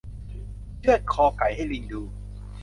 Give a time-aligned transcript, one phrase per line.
[0.77, 2.01] เชือดคอไก่ให้ลิงดู